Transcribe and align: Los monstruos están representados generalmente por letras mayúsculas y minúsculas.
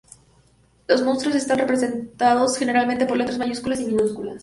Los 0.87 1.03
monstruos 1.03 1.35
están 1.35 1.59
representados 1.59 2.57
generalmente 2.57 3.05
por 3.05 3.17
letras 3.17 3.37
mayúsculas 3.37 3.79
y 3.81 3.85
minúsculas. 3.85 4.39